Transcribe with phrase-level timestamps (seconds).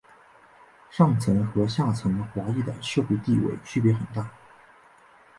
[0.89, 4.31] 上层和下层华裔的社会地位区别很大。